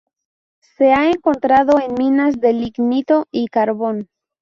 [0.77, 4.07] Se ha encontrado en minas de lignito y carbón.